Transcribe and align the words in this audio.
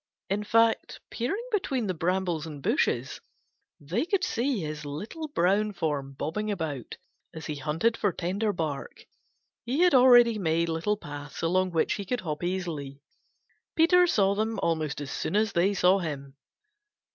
In 0.31 0.43
fact, 0.43 0.99
peering 1.11 1.45
between 1.51 1.85
the 1.85 1.93
brambles 1.93 2.47
and 2.47 2.63
bushes, 2.63 3.21
they 3.79 4.03
could 4.03 4.23
see 4.23 4.59
his 4.61 4.83
little 4.83 5.27
brown 5.27 5.73
form 5.73 6.13
bobbing 6.13 6.49
about 6.49 6.97
as 7.35 7.45
he 7.45 7.57
hunted 7.57 7.95
for 7.95 8.11
tender 8.11 8.51
bark. 8.51 9.05
He 9.63 9.81
had 9.81 9.93
already 9.93 10.39
made 10.39 10.69
little 10.69 10.97
paths 10.97 11.43
along 11.43 11.69
which 11.69 11.93
he 11.93 12.05
could 12.05 12.21
hop 12.21 12.43
easily. 12.43 13.03
Peter 13.75 14.07
saw 14.07 14.33
them 14.33 14.57
almost 14.63 15.01
as 15.01 15.11
soon 15.11 15.35
as 15.35 15.51
they 15.53 15.75
saw 15.75 15.99
him. 15.99 16.35